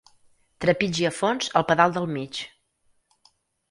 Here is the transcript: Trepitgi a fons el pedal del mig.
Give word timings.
Trepitgi 0.65 1.05
a 1.11 1.13
fons 1.19 1.53
el 1.61 1.69
pedal 1.73 1.97
del 2.01 2.11
mig. 2.19 2.43